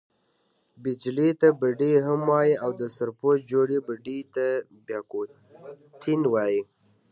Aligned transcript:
بیجلي 0.83 1.29
ته 1.41 1.47
بډۍ 1.59 1.93
هم 2.05 2.19
وايي 2.31 2.55
او، 2.63 2.71
د 2.81 2.83
سرپو 2.95 3.29
جوړي 3.51 3.77
بډۍ 3.87 4.19
ته 4.35 4.45
بیا 4.87 4.99
کوټین 5.11 6.21
وايي. 6.33 6.61